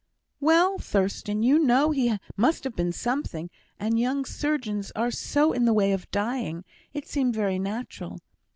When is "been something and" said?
2.75-3.99